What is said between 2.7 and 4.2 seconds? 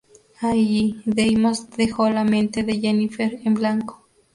Jennifer en blanco.